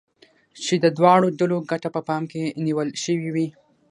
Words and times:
چې 0.63 0.75
د 0.83 0.85
دواړو 0.97 1.27
ډلو 1.39 1.57
ګټه 1.71 1.89
په 1.95 2.01
پام 2.07 2.23
کې 2.31 2.41
نيول 2.65 2.89
شوې 3.03 3.29
وي. 3.35 3.47